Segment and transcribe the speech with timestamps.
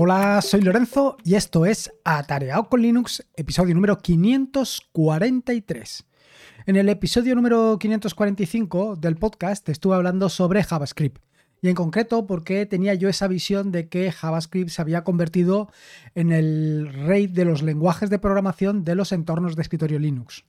[0.00, 6.06] Hola, soy Lorenzo y esto es Atareado con Linux, episodio número 543.
[6.66, 11.20] En el episodio número 545 del podcast estuve hablando sobre JavaScript
[11.60, 15.68] y en concreto porque tenía yo esa visión de que JavaScript se había convertido
[16.14, 20.44] en el rey de los lenguajes de programación de los entornos de escritorio Linux.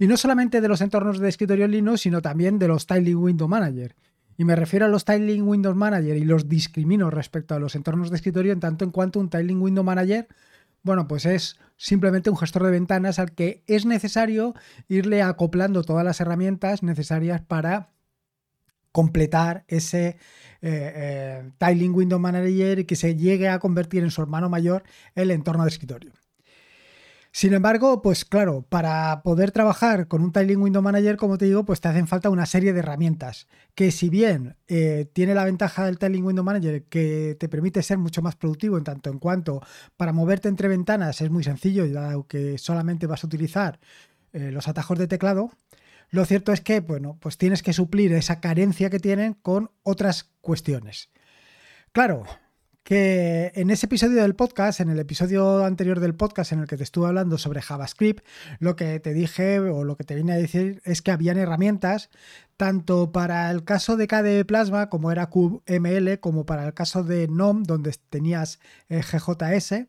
[0.00, 3.46] Y no solamente de los entornos de escritorio Linux, sino también de los Tiling Window
[3.46, 3.94] Manager.
[4.36, 8.10] Y me refiero a los Tiling Window Manager y los discrimino respecto a los entornos
[8.10, 10.28] de escritorio en tanto en cuanto un Tiling Window Manager,
[10.82, 14.54] bueno, pues es simplemente un gestor de ventanas al que es necesario
[14.88, 17.90] irle acoplando todas las herramientas necesarias para
[18.92, 20.16] completar ese eh,
[20.62, 24.84] eh, Tiling Window Manager y que se llegue a convertir en su hermano mayor
[25.14, 26.12] el entorno de escritorio.
[27.32, 31.64] Sin embargo, pues claro, para poder trabajar con un Tiling Window Manager, como te digo,
[31.64, 35.84] pues te hacen falta una serie de herramientas que si bien eh, tiene la ventaja
[35.84, 39.62] del Tiling Window Manager que te permite ser mucho más productivo en tanto en cuanto
[39.96, 43.78] para moverte entre ventanas es muy sencillo, dado que solamente vas a utilizar
[44.32, 45.52] eh, los atajos de teclado,
[46.10, 50.24] lo cierto es que, bueno, pues tienes que suplir esa carencia que tienen con otras
[50.40, 51.10] cuestiones.
[51.92, 52.24] Claro,
[52.90, 56.76] que en ese episodio del podcast, en el episodio anterior del podcast en el que
[56.76, 58.26] te estuve hablando sobre JavaScript,
[58.58, 62.10] lo que te dije o lo que te vine a decir es que habían herramientas
[62.56, 67.28] tanto para el caso de KDE Plasma como era QML, como para el caso de
[67.28, 69.86] NOM, donde tenías eh, GJS,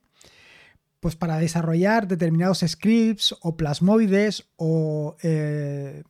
[1.00, 6.04] pues para desarrollar determinados scripts o plasmoides o eh,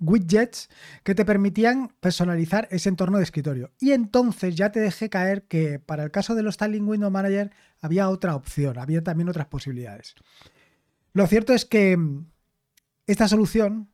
[0.00, 0.68] widgets
[1.02, 3.70] que te permitían personalizar ese entorno de escritorio.
[3.80, 7.50] Y entonces ya te dejé caer que para el caso de los Styling Window Manager
[7.80, 10.14] había otra opción, había también otras posibilidades.
[11.12, 12.26] Lo cierto es que mm,
[13.06, 13.88] esta solución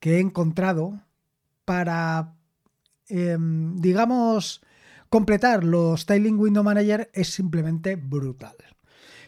[0.00, 1.00] que he encontrado
[1.64, 2.34] para,
[3.08, 4.62] em, digamos,
[5.08, 8.56] completar los Styling Window Manager es simplemente brutal.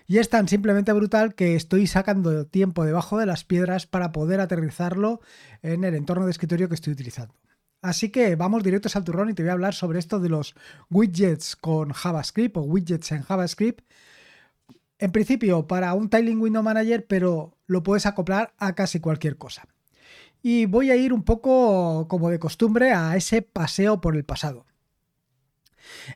[0.07, 4.41] Y es tan simplemente brutal que estoy sacando tiempo debajo de las piedras para poder
[4.41, 5.21] aterrizarlo
[5.63, 7.35] en el entorno de escritorio que estoy utilizando.
[7.83, 10.55] Así que vamos directos al turrón y te voy a hablar sobre esto de los
[10.91, 13.85] widgets con JavaScript o widgets en JavaScript.
[14.99, 19.69] En principio para un Tiling Window Manager, pero lo puedes acoplar a casi cualquier cosa.
[20.43, 24.67] Y voy a ir un poco como de costumbre a ese paseo por el pasado.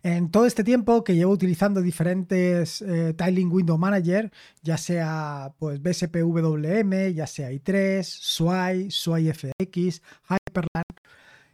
[0.02, 4.30] En todo este tiempo que llevo utilizando diferentes eh, Tiling Window Manager,
[4.62, 10.90] ya sea pues BSPWM, ya sea i3, SWI, SWI FX, Hyperland,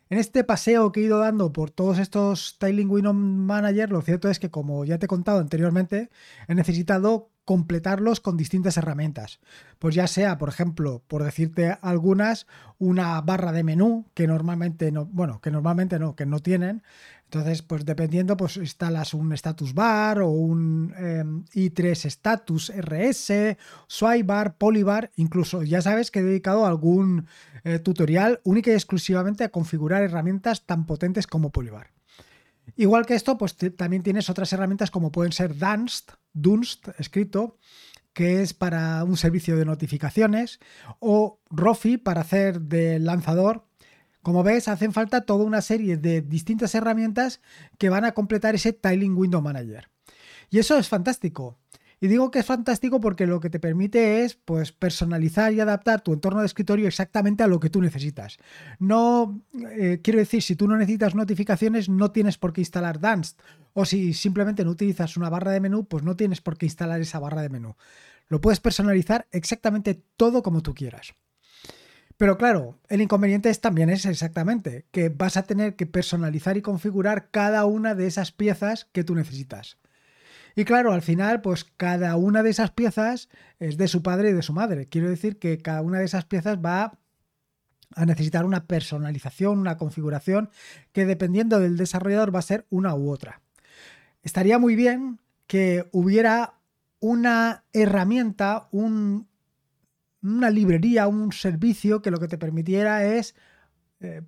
[0.08, 4.30] en este paseo que he ido dando por todos estos Tiling Window Manager, lo cierto
[4.30, 6.10] es que como ya te he contado anteriormente,
[6.46, 9.40] he necesitado completarlos con distintas herramientas.
[9.80, 12.46] Pues ya sea, por ejemplo, por decirte algunas,
[12.78, 16.84] una barra de menú que normalmente no, bueno, que normalmente no, que no tienen.
[17.26, 23.56] Entonces, pues dependiendo, pues instalas un status bar o un em, i3 status RS,
[23.88, 27.26] swipe bar, polybar, incluso ya sabes que he dedicado algún
[27.64, 31.90] eh, tutorial única y exclusivamente a configurar herramientas tan potentes como polybar.
[32.76, 37.58] Igual que esto, pues también tienes otras herramientas como pueden ser Dunst, Dunst escrito,
[38.12, 40.58] que es para un servicio de notificaciones,
[41.00, 43.65] o Rofi para hacer de lanzador.
[44.26, 47.40] Como ves, hacen falta toda una serie de distintas herramientas
[47.78, 49.88] que van a completar ese Tiling Window Manager.
[50.50, 51.58] Y eso es fantástico.
[52.00, 56.00] Y digo que es fantástico porque lo que te permite es pues, personalizar y adaptar
[56.00, 58.38] tu entorno de escritorio exactamente a lo que tú necesitas.
[58.80, 63.36] No, eh, quiero decir, si tú no necesitas notificaciones, no tienes por qué instalar Danced.
[63.74, 67.00] O si simplemente no utilizas una barra de menú, pues no tienes por qué instalar
[67.00, 67.76] esa barra de menú.
[68.26, 71.14] Lo puedes personalizar exactamente todo como tú quieras.
[72.16, 76.62] Pero claro, el inconveniente es también es exactamente que vas a tener que personalizar y
[76.62, 79.78] configurar cada una de esas piezas que tú necesitas.
[80.54, 83.28] Y claro, al final, pues cada una de esas piezas
[83.58, 84.86] es de su padre y de su madre.
[84.86, 86.98] Quiero decir que cada una de esas piezas va
[87.94, 90.48] a necesitar una personalización, una configuración
[90.92, 93.42] que dependiendo del desarrollador va a ser una u otra.
[94.22, 96.54] Estaría muy bien que hubiera
[97.00, 98.68] una herramienta,
[100.34, 103.34] una librería, un servicio que lo que te permitiera es
[104.00, 104.22] eh,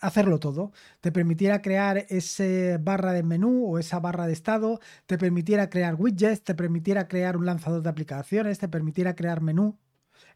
[0.00, 0.72] hacerlo todo.
[1.00, 5.94] Te permitiera crear ese barra de menú o esa barra de estado, te permitiera crear
[5.94, 9.78] widgets, te permitiera crear un lanzador de aplicaciones, te permitiera crear menú.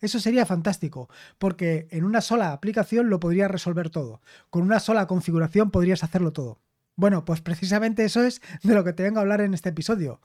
[0.00, 4.20] Eso sería fantástico, porque en una sola aplicación lo podrías resolver todo.
[4.50, 6.60] Con una sola configuración podrías hacerlo todo.
[6.96, 10.20] Bueno, pues precisamente eso es de lo que te vengo a hablar en este episodio.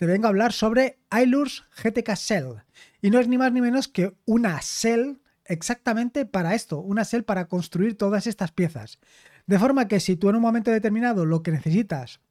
[0.00, 2.62] Te vengo a hablar sobre iLurs GTK Shell.
[3.02, 7.22] Y no es ni más ni menos que una shell exactamente para esto, una shell
[7.22, 8.98] para construir todas estas piezas.
[9.46, 12.22] De forma que si tú en un momento determinado lo que necesitas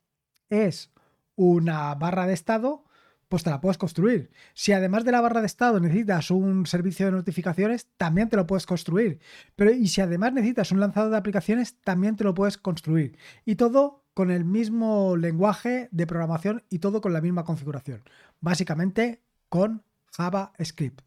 [0.50, 0.90] es
[1.36, 2.86] una barra de estado,
[3.28, 4.32] pues te la puedes construir.
[4.56, 8.48] Si además de la barra de estado necesitas un servicio de notificaciones, también te lo
[8.48, 9.20] puedes construir.
[9.56, 13.16] Pero y si además necesitas un lanzador de aplicaciones, también te lo puedes construir.
[13.46, 18.04] Y todo con el mismo lenguaje de programación y todo con la misma configuración.
[18.42, 21.02] Básicamente con JavaScript.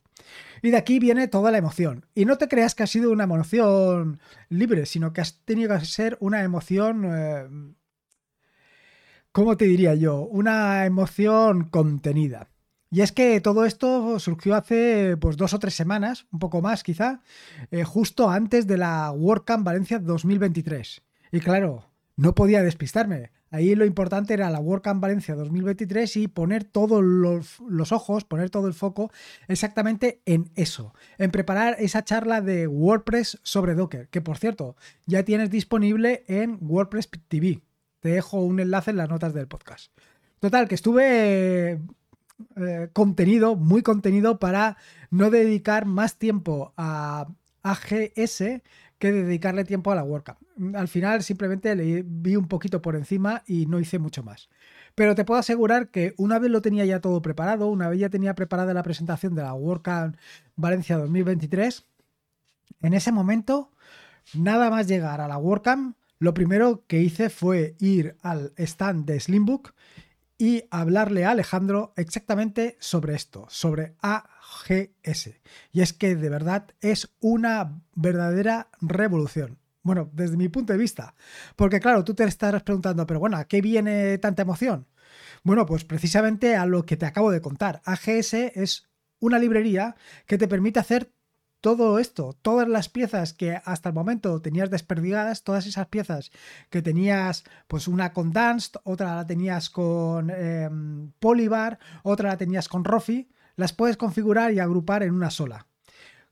[0.63, 2.07] Y de aquí viene toda la emoción.
[2.15, 5.85] Y no te creas que ha sido una emoción libre, sino que has tenido que
[5.85, 7.05] ser una emoción...
[7.07, 7.75] Eh,
[9.33, 10.21] ¿Cómo te diría yo?
[10.21, 12.51] Una emoción contenida.
[12.91, 16.83] Y es que todo esto surgió hace pues, dos o tres semanas, un poco más
[16.83, 17.23] quizá,
[17.71, 21.01] eh, justo antes de la WordCamp Valencia 2023.
[21.33, 21.87] Y claro,
[22.17, 23.31] no podía despistarme.
[23.51, 28.67] Ahí lo importante era la WordCamp Valencia 2023 y poner todos los, ojos, poner todo
[28.67, 29.13] el foco
[29.47, 35.25] exactamente en eso, en preparar esa charla de WordPress sobre Docker, que por cierto ya
[35.25, 37.61] tienes disponible en WordPress TV.
[38.01, 39.93] Te dejo un enlace en las notas del podcast.
[40.41, 41.79] Total, que estuve
[42.57, 44.79] eh, contenido, muy contenido para
[45.11, 47.27] no dedicar más tiempo a
[47.63, 48.63] AGS
[49.03, 50.39] que dedicarle tiempo a la WordCamp.
[50.77, 54.49] Al final simplemente le vi un poquito por encima y no hice mucho más.
[54.95, 58.11] Pero te puedo asegurar que una vez lo tenía ya todo preparado, una vez ya
[58.11, 60.17] tenía preparada la presentación de la WordCamp
[60.55, 61.85] Valencia 2023,
[62.83, 63.73] en ese momento,
[64.35, 69.19] nada más llegar a la WordCamp, lo primero que hice fue ir al stand de
[69.19, 69.75] Slimbook
[70.43, 74.29] y hablarle a Alejandro exactamente sobre esto, sobre A
[74.67, 75.41] GS.
[75.71, 79.61] Y es que de verdad es una verdadera revolución.
[79.85, 81.15] Bueno, desde mi punto de vista.
[81.55, 84.89] Porque claro, tú te estarás preguntando, pero bueno, ¿a qué viene tanta emoción?
[85.45, 87.81] Bueno, pues precisamente a lo que te acabo de contar.
[87.85, 88.91] AGS es
[89.21, 89.95] una librería
[90.27, 91.13] que te permite hacer
[91.63, 96.33] todo esto, todas las piezas que hasta el momento tenías desperdigadas, todas esas piezas
[96.71, 102.69] que tenías, pues una con Dance, otra la tenías con em, Polybar, otra la tenías
[102.69, 105.69] con Rofi, las puedes configurar y agrupar en una sola.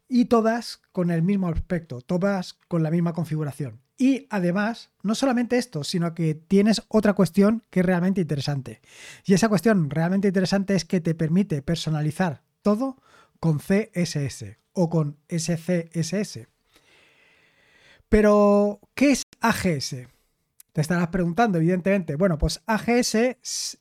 [0.08, 3.80] Y todas con el mismo aspecto, todas con la misma configuración.
[3.96, 8.80] Y además, no solamente esto, sino que tienes otra cuestión que es realmente interesante.
[9.24, 12.96] Y esa cuestión realmente interesante es que te permite personalizar todo
[13.38, 16.48] con CSS o con SCSS.
[18.08, 19.96] Pero, ¿qué es AGS?
[20.72, 22.16] Te estarás preguntando, evidentemente.
[22.16, 23.14] Bueno, pues AGS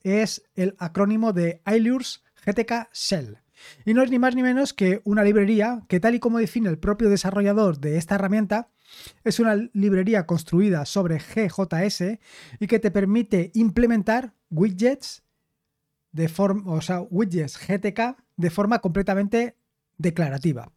[0.04, 3.40] es el acrónimo de Ailurs GTK Shell.
[3.86, 6.70] Y no es ni más ni menos que una librería que tal y como define
[6.70, 8.70] el propio desarrollador de esta herramienta,
[9.24, 12.20] es una librería construida sobre GJS
[12.60, 15.24] y que te permite implementar widgets
[16.12, 19.58] de forma, o sea, widgets GTK de forma completamente
[20.00, 20.72] declarativa.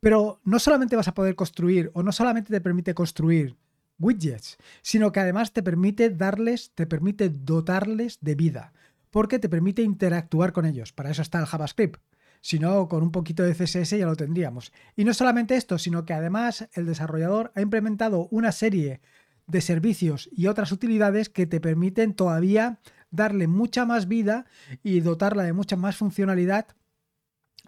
[0.00, 3.58] Pero no solamente vas a poder construir o no solamente te permite construir
[3.98, 8.72] widgets, sino que además te permite darles, te permite dotarles de vida
[9.10, 10.92] porque te permite interactuar con ellos.
[10.92, 12.00] Para eso está el JavaScript.
[12.40, 14.72] Si no, con un poquito de CSS ya lo tendríamos.
[14.96, 19.00] Y no solamente esto, sino que además el desarrollador ha implementado una serie
[19.46, 22.78] de servicios y otras utilidades que te permiten todavía
[23.10, 24.44] darle mucha más vida
[24.82, 26.66] y dotarla de mucha más funcionalidad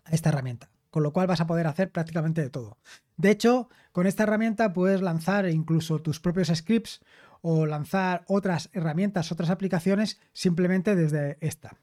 [0.04, 0.70] a esta herramienta.
[0.90, 2.78] Con lo cual vas a poder hacer prácticamente de todo.
[3.16, 7.00] De hecho, con esta herramienta puedes lanzar incluso tus propios scripts
[7.42, 11.76] o lanzar otras herramientas, otras aplicaciones simplemente desde esta.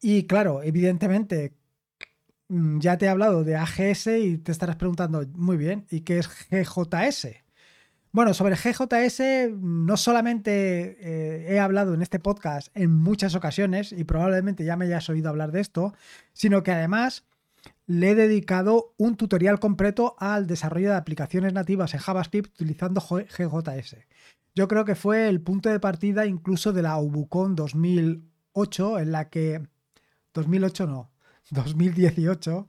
[0.00, 1.54] Y claro, evidentemente,
[2.48, 6.18] mm, ya te he hablado de AGS y te estarás preguntando, muy bien, ¿y qué
[6.18, 7.44] es GJS?
[8.10, 14.04] Bueno, sobre GJS no solamente eh, he hablado en este podcast en muchas ocasiones y
[14.04, 15.94] probablemente ya me hayas oído hablar de esto,
[16.32, 17.27] sino que además
[17.88, 23.96] le he dedicado un tutorial completo al desarrollo de aplicaciones nativas en JavaScript utilizando GJS.
[24.54, 29.30] Yo creo que fue el punto de partida incluso de la Ubucon 2008, en la
[29.30, 29.66] que...
[30.34, 31.10] 2008 no,
[31.50, 32.66] 2018,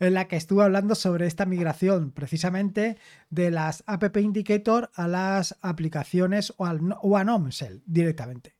[0.00, 2.96] en la que estuve hablando sobre esta migración precisamente
[3.28, 8.56] de las App Indicator a las aplicaciones o, al, o a NomShell directamente.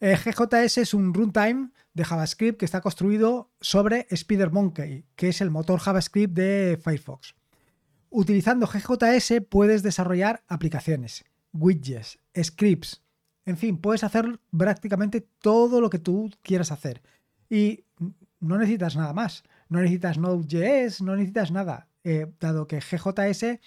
[0.00, 5.50] Eh, GJS es un runtime de JavaScript que está construido sobre SpiderMonkey, que es el
[5.50, 7.34] motor JavaScript de Firefox.
[8.08, 13.02] Utilizando GJS puedes desarrollar aplicaciones widgets, scripts,
[13.44, 17.02] en fin, puedes hacer prácticamente todo lo que tú quieras hacer.
[17.50, 17.84] Y
[18.40, 19.42] no necesitas nada más.
[19.68, 21.88] No necesitas Node.js, no necesitas nada.
[22.04, 23.58] Eh, dado que GJS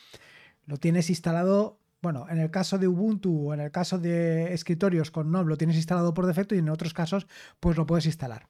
[0.68, 5.12] lo tienes instalado, bueno, en el caso de Ubuntu o en el caso de escritorios
[5.12, 7.28] con Node lo tienes instalado por defecto y en otros casos
[7.60, 8.48] pues lo puedes instalar.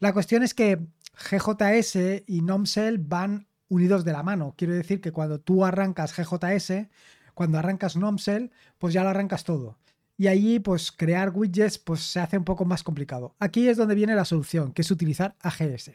[0.00, 0.80] La cuestión es que
[1.14, 4.54] GJS y NomShell van unidos de la mano.
[4.56, 6.88] Quiero decir que cuando tú arrancas GJS,
[7.34, 9.78] cuando arrancas NomShell, pues ya lo arrancas todo.
[10.16, 13.34] y allí pues crear widgets pues se hace un poco más complicado.
[13.40, 15.92] Aquí es donde viene la solución, que es utilizar AGS.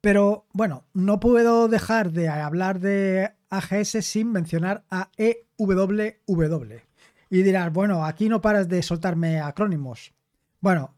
[0.00, 6.80] Pero bueno, no puedo dejar de hablar de AGS sin mencionar a EWW.
[7.28, 10.12] Y dirás, bueno, aquí no paras de soltarme acrónimos.
[10.60, 10.94] Bueno,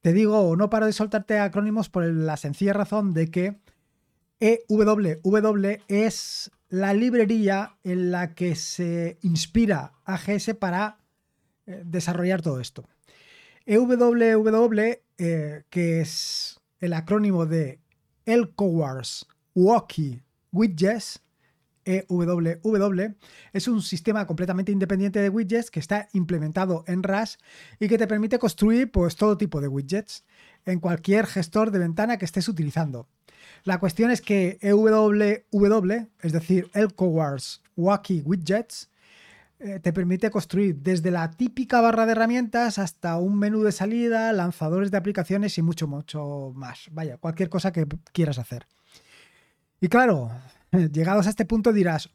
[0.00, 3.60] te digo, no paro de soltarte acrónimos por la sencilla razón de que
[4.40, 10.98] EWW es la librería en la que se inspira AGS para
[11.66, 12.88] eh, desarrollar todo esto.
[13.66, 14.80] EWW,
[15.18, 17.78] eh, que es el acrónimo de
[18.26, 21.22] Elcowars Walkie Widgets,
[21.84, 23.14] EWW,
[23.52, 27.38] es un sistema completamente independiente de widgets que está implementado en RAS
[27.80, 30.24] y que te permite construir pues, todo tipo de widgets
[30.64, 33.08] en cualquier gestor de ventana que estés utilizando.
[33.64, 38.90] La cuestión es que EWW, es decir, Elcowars Wacky Widgets,
[39.60, 44.32] eh, te permite construir desde la típica barra de herramientas hasta un menú de salida,
[44.32, 46.88] lanzadores de aplicaciones y mucho, mucho más.
[46.90, 48.66] Vaya, cualquier cosa que quieras hacer.
[49.80, 50.32] Y claro,
[50.92, 52.10] llegados a este punto dirás,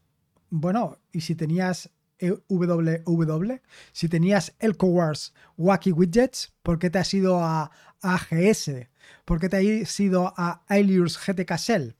[0.50, 3.60] bueno, ¿y si tenías WW?
[3.92, 4.76] Si tenías el
[5.58, 7.72] Wacky Widgets, ¿por qué te has ido a
[8.02, 8.72] AGS?
[9.26, 11.96] ¿Por qué te has ido a Alias GTK Shell?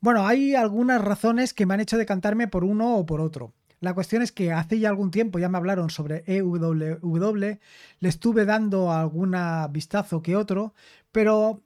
[0.00, 3.54] Bueno, hay algunas razones que me han hecho decantarme por uno o por otro.
[3.80, 8.44] La cuestión es que hace ya algún tiempo ya me hablaron sobre EWW, le estuve
[8.44, 9.34] dando algún
[9.70, 10.74] vistazo que otro,
[11.12, 11.62] pero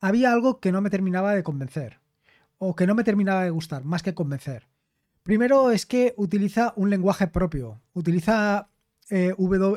[0.00, 1.97] había algo que no me terminaba de convencer,
[2.58, 4.68] o que no me terminaba de gustar, más que convencer.
[5.22, 8.68] Primero es que utiliza un lenguaje propio, utiliza
[9.10, 9.34] eh,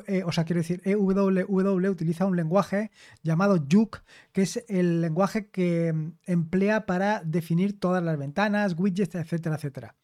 [0.07, 2.91] eh, o sea, quiero decir, EWW utiliza un lenguaje
[3.23, 4.00] llamado Juke,
[4.33, 9.95] que es el lenguaje que mm, emplea para definir todas las ventanas, widgets, etcétera, etcétera.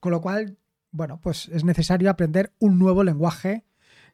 [0.00, 0.58] Con lo cual,
[0.90, 3.64] bueno, pues es necesario aprender un nuevo lenguaje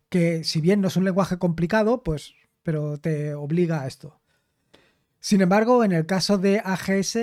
[0.09, 4.20] que, si bien no es un lenguaje complicado, pues, pero te obliga a esto.
[5.21, 7.19] Sin embargo, en el caso de AGS,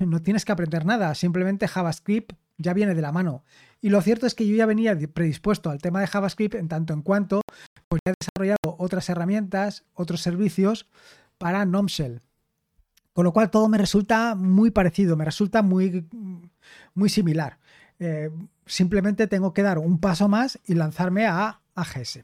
[0.00, 3.44] no tienes que aprender nada, simplemente JavaScript ya viene de la mano.
[3.80, 6.92] Y lo cierto es que yo ya venía predispuesto al tema de JavaScript en tanto
[6.92, 7.40] en cuanto
[7.88, 10.88] pues he desarrollado otras herramientas, otros servicios
[11.38, 12.20] para NomShell.
[13.12, 16.06] Con lo cual todo me resulta muy parecido, me resulta muy,
[16.94, 17.58] muy similar.
[17.98, 18.30] Eh,
[18.66, 22.20] simplemente tengo que dar un paso más y lanzarme a AGS.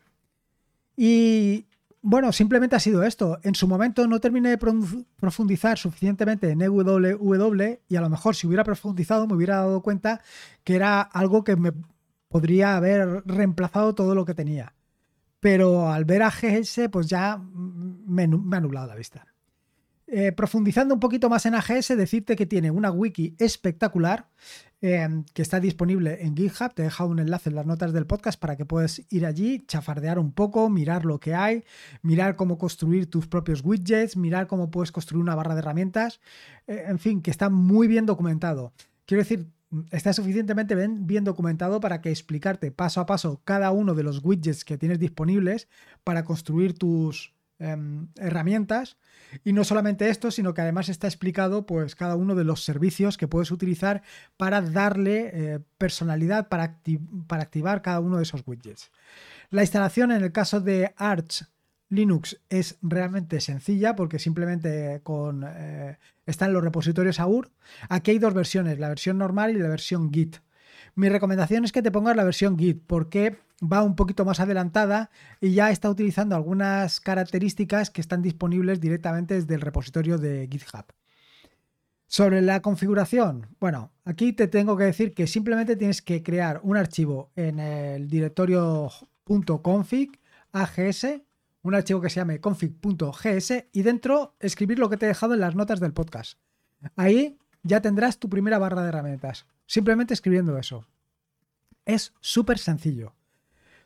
[0.96, 1.66] Y,
[2.06, 3.38] bueno, simplemente ha sido esto.
[3.44, 8.46] En su momento no terminé de profundizar suficientemente en EWW y a lo mejor si
[8.46, 10.20] hubiera profundizado me hubiera dado cuenta
[10.64, 11.72] que era algo que me
[12.28, 14.74] podría haber reemplazado todo lo que tenía.
[15.40, 16.32] Pero al ver a
[16.90, 19.26] pues ya me, ha anulado la vista.
[20.06, 24.28] Eh, profundizando un poquito más en AGS, decirte que tiene una wiki espectacular
[24.86, 26.74] em, que está disponible en GitHub.
[26.74, 29.64] Te he dejado un enlace en las notas del podcast para que puedas ir allí,
[29.66, 31.64] chafardear un poco, mirar lo que hay,
[32.02, 36.20] mirar cómo construir tus propios widgets, mirar cómo puedes construir una barra de herramientas.
[36.66, 38.74] Eh, en fin, que está muy bien documentado.
[39.06, 39.46] Quiero decir,
[39.90, 44.22] está suficientemente bien, bien, documentado para que explicarte paso a paso cada uno de los
[44.22, 45.66] widgets que tienes disponibles
[46.04, 48.96] para construir tus, Em, herramientas.
[49.44, 53.16] Y no solamente esto, sino que además está explicado pues, cada uno de los servicios
[53.16, 54.02] que puedes utilizar
[54.36, 56.80] para darle eh, personalidad, para,
[57.28, 58.90] para activar cada uno de esos widgets.
[59.50, 61.44] La instalación en el caso de Arch
[61.90, 65.96] Linux es realmente sencilla porque simplemente con, eh,
[66.26, 67.52] están los repositorios AUR.
[67.88, 70.38] Aquí hay dos versiones, la versión normal y la versión Git.
[70.96, 75.10] Mi recomendación es que te pongas la versión Git porque va un poquito más adelantada
[75.40, 80.84] y ya está utilizando algunas características que están disponibles directamente desde el repositorio de GitHub.
[82.06, 86.76] Sobre la configuración, bueno, aquí te tengo que decir que simplemente tienes que crear un
[86.76, 88.90] archivo en el directorio
[89.62, 90.20] .config
[90.52, 91.06] ags,
[91.62, 95.40] un archivo que se llame config.gs y dentro escribir lo que te he dejado en
[95.40, 96.38] las notas del podcast.
[96.94, 100.86] Ahí ya tendrás tu primera barra de herramientas, simplemente escribiendo eso.
[101.84, 103.14] Es súper sencillo.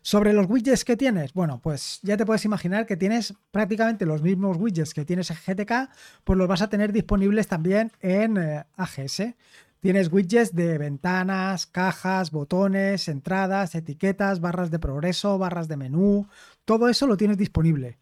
[0.02, 4.22] Sobre los widgets que tienes, bueno, pues ya te puedes imaginar que tienes prácticamente los
[4.22, 5.90] mismos widgets que tienes en GTK,
[6.24, 9.34] pues los vas a tener disponibles también en eh, AGS.
[9.80, 16.26] Tienes widgets de ventanas, cajas, botones, entradas, etiquetas, barras de progreso, barras de menú,
[16.64, 17.98] todo eso lo tienes disponible.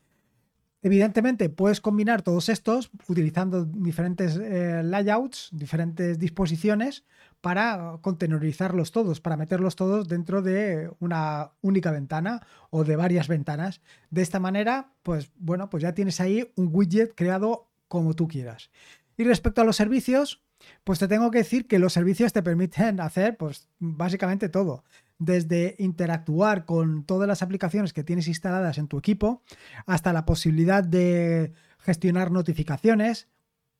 [0.83, 7.05] Evidentemente puedes combinar todos estos utilizando diferentes eh, layouts, diferentes disposiciones
[7.41, 13.81] para contenerizarlos todos, para meterlos todos dentro de una única ventana o de varias ventanas.
[14.11, 18.71] De esta manera, pues bueno, pues ya tienes ahí un widget creado como tú quieras.
[19.17, 20.43] Y respecto a los servicios,
[20.85, 24.85] Pues te tengo que decir que los servicios te permiten hacer pues básicamente todo.
[25.19, 29.43] Desde interactuar con todas las aplicaciones que tienes instaladas en tu equipo
[29.87, 33.29] hasta la posibilidad de gestionar notificaciones,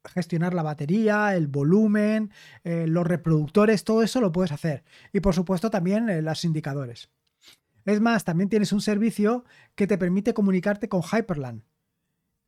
[0.05, 2.31] gestionar la batería, el volumen,
[2.65, 4.85] eh, los reproductores, todo eso lo puedes hacer.
[5.13, 7.11] Y por supuesto también eh, los indicadores.
[7.85, 11.63] Es más, también tienes un servicio que te permite comunicarte con Hyperland.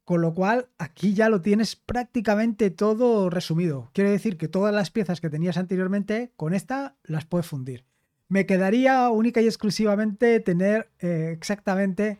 [0.08, 3.90] Con lo cual, aquí ya lo tienes prácticamente todo resumido.
[3.92, 7.84] Quiere decir que todas las piezas que tenías anteriormente, con esta las puedes fundir.
[8.26, 12.16] Me quedaría única y exclusivamente tener eh, exactamente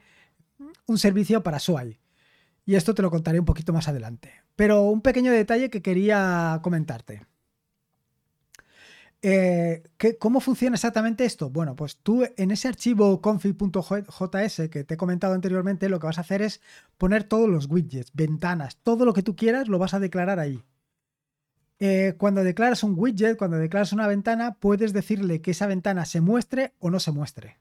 [0.84, 1.98] un servicio para SWAI.
[2.66, 4.34] Y esto te lo contaré un poquito más adelante.
[4.54, 7.22] Pero un pequeño detalle que quería comentarte.
[9.20, 9.82] Eh,
[10.20, 11.50] ¿Cómo funciona exactamente esto?
[11.50, 16.18] Bueno, pues tú en ese archivo config.js que te he comentado anteriormente, lo que vas
[16.18, 16.60] a hacer es
[16.98, 20.62] poner todos los widgets, ventanas, todo lo que tú quieras lo vas a declarar ahí.
[21.80, 26.20] Eh, cuando declaras un widget, cuando declaras una ventana, puedes decirle que esa ventana se
[26.20, 27.58] muestre o no se muestre.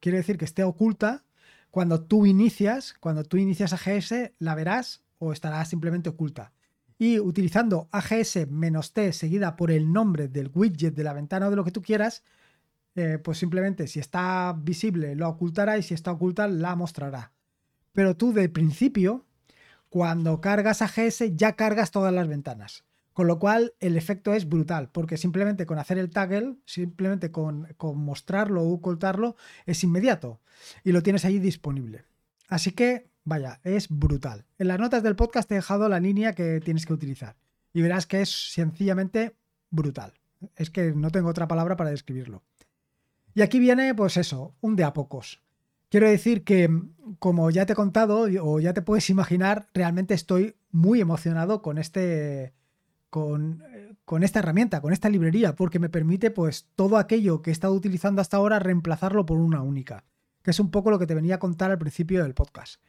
[0.00, 1.24] Quiere decir que esté oculta.
[1.70, 6.52] Cuando tú inicias, cuando tú inicias AGS, la verás o estará simplemente oculta
[7.00, 11.64] y utilizando AGS-T seguida por el nombre del widget de la ventana o de lo
[11.64, 12.24] que tú quieras,
[12.94, 17.32] eh, pues simplemente si está visible lo ocultará y si está oculta la mostrará.
[17.92, 19.24] Pero tú de principio,
[19.88, 22.84] cuando cargas AGS ya cargas todas las ventanas.
[23.14, 27.66] Con lo cual el efecto es brutal, porque simplemente con hacer el toggle, simplemente con,
[27.78, 30.42] con mostrarlo o ocultarlo, es inmediato
[30.84, 32.04] y lo tienes ahí disponible.
[32.48, 34.46] Así que Vaya, es brutal.
[34.58, 37.36] En las notas del podcast te he dejado la línea que tienes que utilizar
[37.72, 39.36] y verás que es sencillamente
[39.70, 40.14] brutal.
[40.56, 42.42] Es que no tengo otra palabra para describirlo.
[43.34, 45.42] Y aquí viene, pues eso, un de a pocos.
[45.90, 46.70] Quiero decir que,
[47.18, 51.78] como ya te he contado o ya te puedes imaginar, realmente estoy muy emocionado con
[51.78, 52.54] este,
[53.10, 53.62] con,
[54.04, 57.74] con, esta herramienta, con esta librería, porque me permite, pues, todo aquello que he estado
[57.74, 60.04] utilizando hasta ahora reemplazarlo por una única,
[60.42, 62.80] que es un poco lo que te venía a contar al principio del podcast.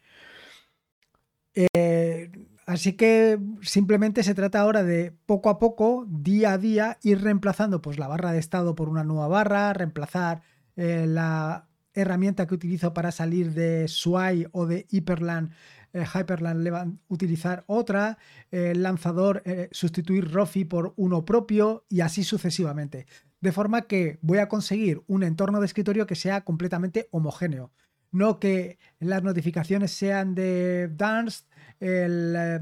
[1.54, 2.32] Eh,
[2.66, 7.82] así que simplemente se trata ahora de poco a poco, día a día, ir reemplazando
[7.82, 10.42] pues, la barra de estado por una nueva barra, reemplazar
[10.76, 15.52] eh, la herramienta que utilizo para salir de SWI o de Hyperland,
[15.92, 18.18] eh, Hyperland utilizar otra,
[18.50, 23.08] el lanzador sustituir Rofi por uno propio y así sucesivamente.
[23.42, 27.72] De forma que voy a conseguir un entorno de escritorio que sea completamente homogéneo
[28.12, 31.44] no que las notificaciones sean de Dance,
[31.80, 32.60] eh,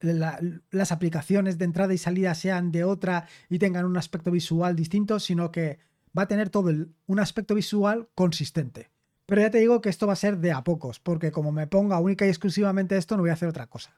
[0.00, 5.18] las aplicaciones de entrada y salida sean de otra y tengan un aspecto visual distinto,
[5.18, 5.78] sino que
[6.16, 6.72] va a tener todo
[7.06, 8.90] un aspecto visual consistente.
[9.26, 11.66] Pero ya te digo que esto va a ser de a pocos, porque como me
[11.66, 13.94] ponga única y exclusivamente esto, no voy a hacer otra cosa.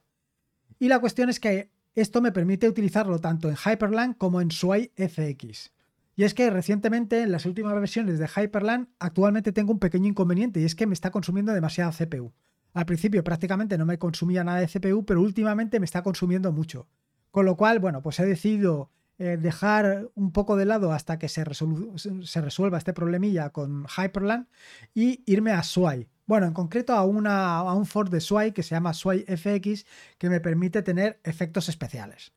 [0.78, 4.92] Y la cuestión es que esto me permite utilizarlo tanto en Hyperland como en Sway
[4.96, 5.70] FX.
[6.16, 10.60] Y es que recientemente, en las últimas versiones de Hyperland, actualmente tengo un pequeño inconveniente
[10.60, 12.32] y es que me está consumiendo demasiada CPU.
[12.72, 16.88] Al principio prácticamente no me consumía nada de CPU, pero últimamente me está consumiendo mucho.
[17.30, 21.28] Con lo cual, bueno, pues he decidido eh, dejar un poco de lado hasta que
[21.28, 24.46] se, resuelva este problemilla con Hyperland
[24.94, 26.08] y irme a Sway.
[26.26, 29.84] Bueno, en concreto a, una, a un Ford de Sway que se llama Sway FX
[30.16, 32.32] que me permite tener efectos especiales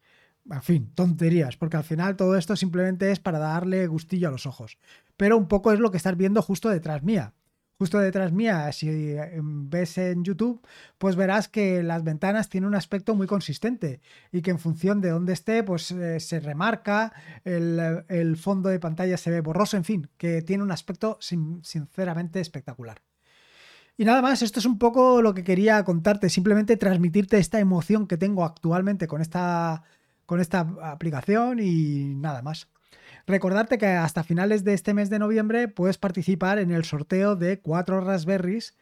[0.50, 4.46] en fin, tonterías, porque al final todo esto simplemente es para darle gustillo a los
[4.46, 4.78] ojos.
[5.18, 7.34] Pero un poco es lo que estás viendo justo detrás mía.
[7.80, 10.62] Justo detrás mía, si em, ves en YouTube,
[10.98, 14.00] pues verás que las ventanas tienen un aspecto muy consistente
[14.32, 19.18] y que en función de dónde esté, pues eh, se remarca, el, fondo de pantalla
[19.18, 23.02] se ve borroso, en fin, que tiene un aspecto sinceramente espectacular.
[23.98, 28.08] Y nada más, esto es un poco lo que quería contarte, simplemente transmitirte esta emoción
[28.08, 29.84] que tengo actualmente con esta
[30.26, 32.68] con esta aplicación y nada más.
[33.26, 37.60] Recordarte que hasta finales de este mes de noviembre puedes participar en el sorteo de
[37.60, 38.76] cuatro Raspberries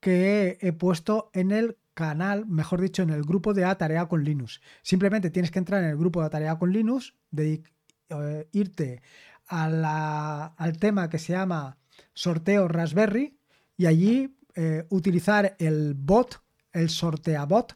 [0.00, 4.60] que he puesto en el canal, mejor dicho, en el grupo de Atarea con Linux.
[4.82, 7.62] Simplemente tienes que entrar en el grupo de Atarea con Linux, de,
[8.10, 9.02] eh, irte
[9.46, 11.78] al tema que se llama
[12.12, 13.38] sorteo Raspberry
[13.76, 17.74] y allí eh, utilizar el bot, el sorteabot,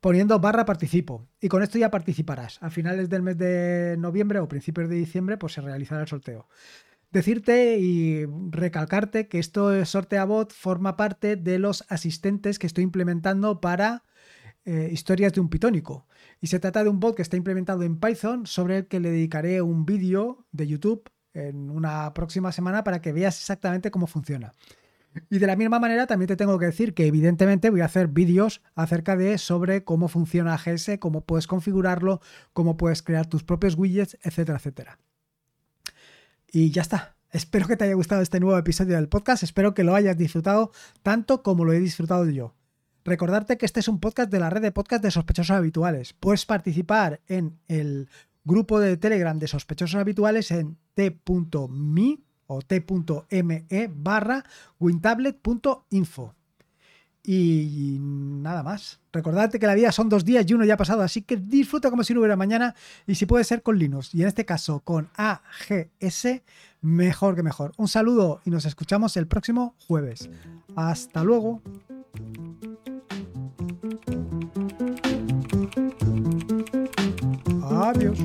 [0.00, 1.28] poniendo barra participo.
[1.40, 2.62] Y con esto ya participarás.
[2.62, 6.48] A finales del mes de noviembre o principios de diciembre, pues se realizará el sorteo.
[7.10, 13.60] Decirte y recalcarte que esto de SorteaBot forma parte de los asistentes que estoy implementando
[13.60, 14.04] para
[14.66, 16.06] eh, historias de un pitónico.
[16.42, 19.10] Y se trata de un bot que está implementado en Python, sobre el que le
[19.10, 24.52] dedicaré un vídeo de YouTube en una próxima semana para que veas exactamente cómo funciona.
[25.30, 28.08] Y de la misma manera también te tengo que decir que evidentemente voy a hacer
[28.08, 32.20] vídeos acerca de sobre cómo funciona AGS, cómo puedes configurarlo,
[32.52, 34.98] cómo puedes crear tus propios widgets, etcétera, etcétera.
[36.50, 37.16] Y ya está.
[37.30, 40.72] Espero que te haya gustado este nuevo episodio del podcast, espero que lo hayas disfrutado
[41.02, 42.54] tanto como lo he disfrutado yo.
[43.04, 46.14] Recordarte que este es un podcast de la red de podcast de sospechosos habituales.
[46.14, 48.08] Puedes participar en el
[48.44, 54.44] grupo de Telegram de sospechosos habituales en t.me o t.me barra
[54.80, 56.34] wintablet.info.
[57.22, 59.00] Y nada más.
[59.12, 61.90] Recordarte que la vida son dos días y uno ya ha pasado, así que disfruta
[61.90, 62.74] como si no hubiera mañana
[63.06, 66.42] y si puede ser con Linux y en este caso con AGS,
[66.80, 67.72] mejor que mejor.
[67.76, 70.30] Un saludo y nos escuchamos el próximo jueves.
[70.74, 71.60] Hasta luego.
[77.62, 78.18] Adiós.